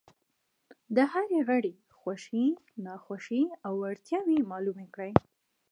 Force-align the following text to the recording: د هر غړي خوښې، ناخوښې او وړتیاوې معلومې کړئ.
د 0.95 0.97
هر 1.13 1.27
غړي 1.47 1.73
خوښې، 1.97 2.45
ناخوښې 2.85 3.41
او 3.65 3.73
وړتیاوې 3.81 4.37
معلومې 4.51 4.87
کړئ. 4.93 5.11